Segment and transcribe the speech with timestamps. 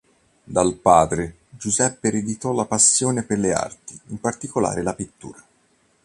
[0.43, 5.45] Dal padre, Giuseppe ereditò la passione per le arti, in particolare la pittura.